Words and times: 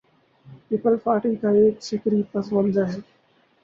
Peoples Party 0.67 1.35
کا 1.41 1.49
ایک 1.59 1.83
فکری 1.83 2.21
پس 2.31 2.51
منظر 2.53 2.85
ہے۔ 2.85 2.99